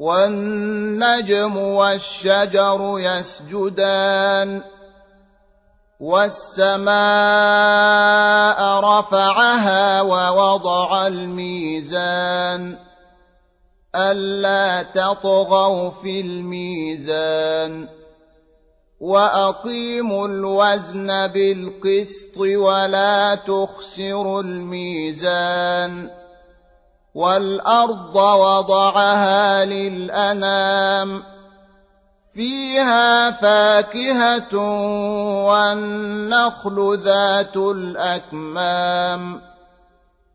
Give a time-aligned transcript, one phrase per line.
[0.00, 4.62] والنجم والشجر يسجدان
[6.00, 6.90] والسماء
[8.80, 12.78] رفعها ووضع الميزان
[13.94, 17.88] ألا تطغوا في الميزان
[19.00, 26.19] وأقيموا الوزن بالقسط ولا تخسروا الميزان
[27.14, 31.22] والأرض وضعها للأنام
[32.34, 34.54] فيها فاكهة
[35.46, 39.40] والنخل ذات الأكمام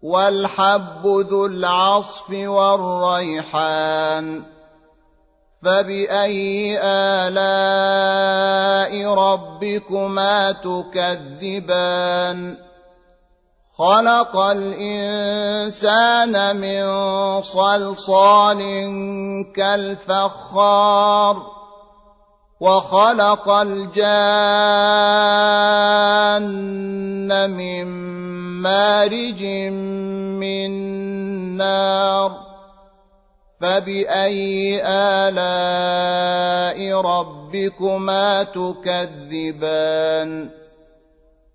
[0.02, 3.76] والحب ذو العصف والريحان
[5.64, 8.14] فبأي آلاء
[9.14, 11.86] ربكما تكذبان
[13.78, 16.84] خلق الإنسان من
[17.42, 18.62] صلصال
[19.56, 21.56] كالفخار
[22.60, 24.02] وخلق الجان
[27.52, 27.86] من
[28.62, 29.44] مارج
[30.40, 30.72] من
[31.58, 32.32] نار
[33.62, 40.50] فبأي آلاء ربكما تكذبان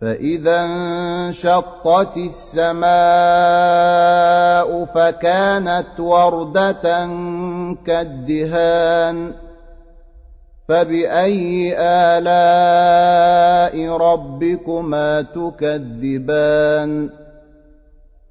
[0.00, 2.84] فإذا انشقت السماء
[4.84, 7.06] فكانت وردة
[7.86, 9.32] كالدهان
[10.68, 17.10] فبأي آلاء ربكما تكذبان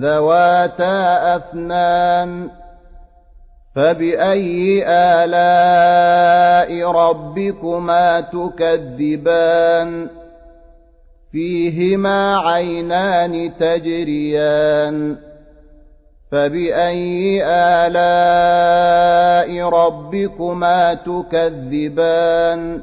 [0.00, 2.50] ذواتا أفنان
[3.76, 10.08] فبأي آلاء ربكما تكذبان
[11.32, 15.16] فيهما عينان تجريان
[16.32, 18.08] فبأي آلاء
[19.68, 22.82] ربكما تكذبان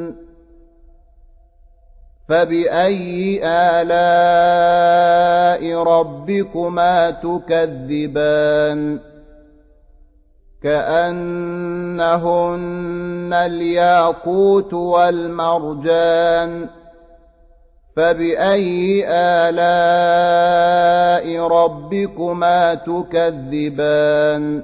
[2.31, 4.83] فبأي آلاء
[5.83, 8.99] ربكما تكذبان
[10.63, 11.99] كأنهن
[13.33, 16.67] الياقوت والمرجان
[17.95, 20.27] فبأي آلاء
[21.47, 24.63] ربكما تكذبان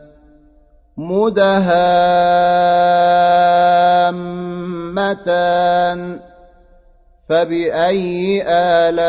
[5.21, 6.19] مدهامتان
[7.29, 8.99] فبأي آلاء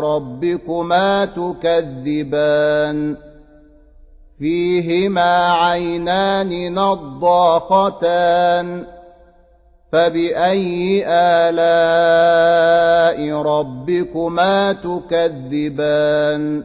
[0.00, 3.16] ربكما تكذبان
[4.38, 8.84] فيهما عينان نضاختان
[9.92, 11.58] فبأي آلاء
[13.42, 16.64] ربكما تكذبان